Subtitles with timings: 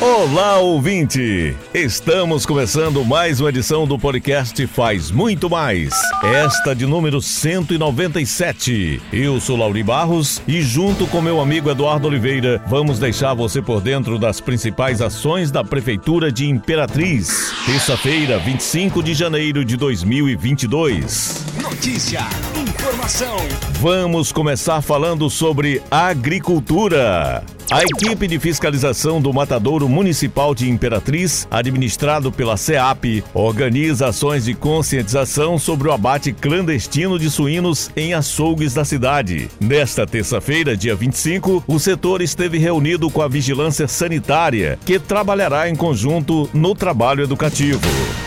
[0.00, 1.56] Olá, ouvinte!
[1.74, 5.92] Estamos começando mais uma edição do podcast Faz Muito Mais.
[6.22, 9.02] Esta de número 197.
[9.12, 13.80] Eu sou Lauri Barros e, junto com meu amigo Eduardo Oliveira, vamos deixar você por
[13.80, 17.52] dentro das principais ações da Prefeitura de Imperatriz.
[17.66, 21.44] Terça-feira, 25 de janeiro de 2022.
[21.60, 22.20] Notícia,
[22.54, 23.36] informação.
[23.80, 27.42] Vamos começar falando sobre agricultura.
[27.70, 34.54] A equipe de fiscalização do Matadouro Municipal de Imperatriz, administrado pela CEAP, organiza ações de
[34.54, 39.50] conscientização sobre o abate clandestino de suínos em açougues da cidade.
[39.60, 45.76] Nesta terça-feira, dia 25, o setor esteve reunido com a Vigilância Sanitária, que trabalhará em
[45.76, 47.82] conjunto no trabalho educativo.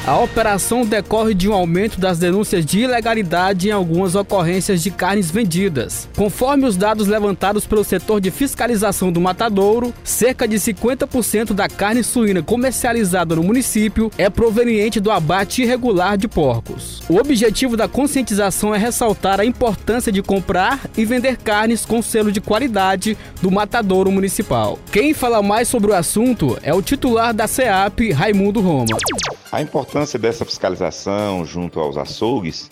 [0.06, 5.32] A operação decorre de um aumento das denúncias de ilegalidade em algumas ocorrências de carnes
[5.32, 6.08] vendidas.
[6.16, 9.31] Conforme os dados levantados pelo setor de fiscalização do Matadouro,
[10.04, 16.28] cerca de 50% da carne suína comercializada no município é proveniente do abate irregular de
[16.28, 17.02] porcos.
[17.10, 22.32] O objetivo da conscientização é ressaltar a importância de comprar e vender carnes com selo
[22.32, 24.80] de qualidade do Matadouro Municipal.
[24.92, 28.98] Quem fala mais sobre o assunto é o titular da CEAP, Raimundo Roma.
[29.52, 32.70] A importância dessa fiscalização junto aos açougues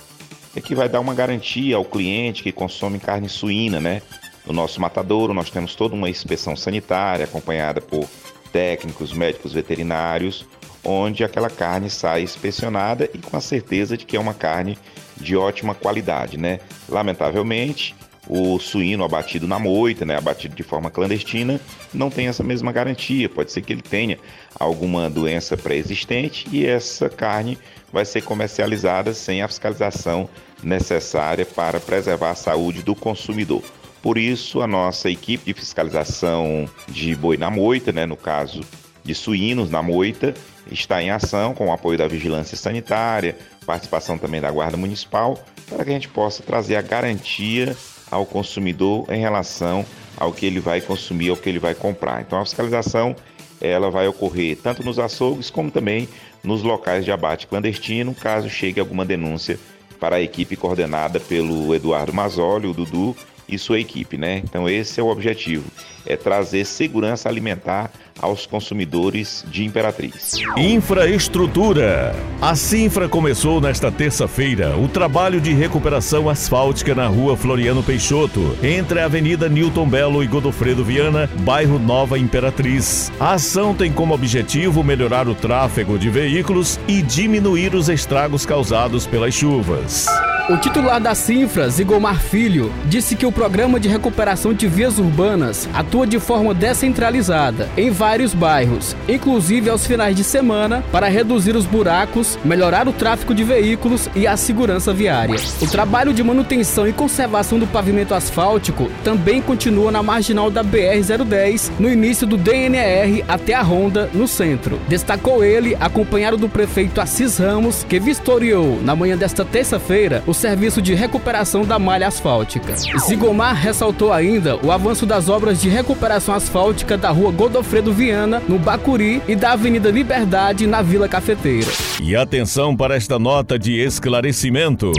[0.55, 4.01] é que vai dar uma garantia ao cliente que consome carne suína, né?
[4.49, 8.09] No nosso matadouro, nós temos toda uma inspeção sanitária acompanhada por
[8.51, 10.43] técnicos, médicos veterinários,
[10.83, 14.75] onde aquela carne sai inspecionada e com a certeza de que é uma carne
[15.15, 16.61] de ótima qualidade, né?
[16.89, 17.95] Lamentavelmente,
[18.27, 21.61] o suíno abatido na moita, né, abatido de forma clandestina,
[21.93, 23.29] não tem essa mesma garantia.
[23.29, 24.17] Pode ser que ele tenha
[24.59, 27.55] alguma doença pré-existente e essa carne
[27.93, 30.27] vai ser comercializada sem a fiscalização
[30.63, 33.61] necessária para preservar a saúde do consumidor.
[34.01, 38.61] Por isso, a nossa equipe de fiscalização de boi na moita, né, no caso
[39.03, 40.33] de suínos na moita,
[40.71, 45.37] está em ação com o apoio da vigilância sanitária, participação também da Guarda Municipal,
[45.67, 47.75] para que a gente possa trazer a garantia
[48.09, 49.85] ao consumidor em relação
[50.17, 52.21] ao que ele vai consumir, ao que ele vai comprar.
[52.21, 53.15] Então, a fiscalização
[53.61, 56.07] ela vai ocorrer tanto nos açougues como também
[56.43, 59.59] nos locais de abate clandestino, caso chegue alguma denúncia
[59.99, 63.15] para a equipe coordenada pelo Eduardo Mazzoli, o Dudu,
[63.49, 64.41] e sua equipe, né?
[64.43, 65.65] Então esse é o objetivo,
[66.05, 70.35] é trazer segurança alimentar aos consumidores de Imperatriz.
[70.57, 72.15] Infraestrutura.
[72.41, 78.99] A Sinfra começou nesta terça-feira o trabalho de recuperação asfáltica na rua Floriano Peixoto, entre
[78.99, 83.11] a Avenida Newton Belo e Godofredo Viana, bairro Nova Imperatriz.
[83.19, 89.07] A ação tem como objetivo melhorar o tráfego de veículos e diminuir os estragos causados
[89.07, 90.07] pelas chuvas.
[90.49, 95.69] O titular da Sinfra, Zigomar Filho, disse que o programa de recuperação de vias urbanas
[95.75, 101.67] atua de forma descentralizada em vários bairros, inclusive aos finais de semana, para reduzir os
[101.67, 105.35] buracos, melhorar o tráfego de veículos e a segurança viária.
[105.61, 111.73] O trabalho de manutenção e conservação do pavimento asfáltico também continua na marginal da BR-010,
[111.77, 114.79] no início do DNR até a Ronda, no centro.
[114.87, 120.81] Destacou ele, acompanhado do prefeito Assis Ramos, que vistoriou, na manhã desta terça-feira, o serviço
[120.81, 122.73] de recuperação da malha asfáltica.
[123.05, 128.57] Zigomar ressaltou ainda o avanço das obras de recuperação asfáltica da rua Godofredo Viana, no
[128.57, 131.67] Bacuri, e da Avenida Liberdade, na Vila Cafeteira.
[132.01, 134.91] E atenção para esta nota de esclarecimento.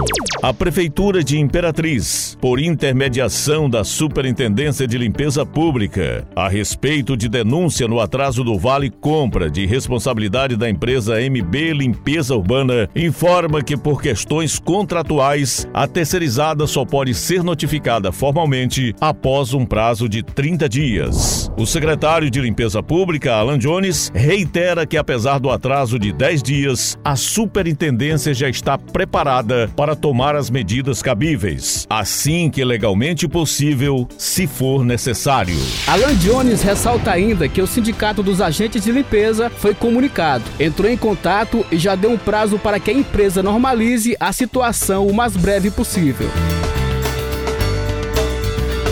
[0.43, 7.87] A Prefeitura de Imperatriz, por intermediação da Superintendência de Limpeza Pública, a respeito de denúncia
[7.87, 14.01] no atraso do Vale Compra de responsabilidade da empresa MB Limpeza Urbana, informa que por
[14.01, 15.30] questões contratuais,
[15.73, 21.50] a terceirizada só pode ser notificada formalmente após um prazo de 30 dias.
[21.57, 26.99] O secretário de Limpeza Pública, Alan Jones, reitera que apesar do atraso de 10 dias,
[27.05, 34.47] a superintendência já está preparada para tomar as medidas cabíveis, assim que legalmente possível, se
[34.47, 35.57] for necessário.
[35.87, 40.97] Alan Jones ressalta ainda que o Sindicato dos Agentes de Limpeza foi comunicado, entrou em
[40.97, 45.37] contato e já deu um prazo para que a empresa normalize a situação o mais
[45.37, 46.29] breve possível.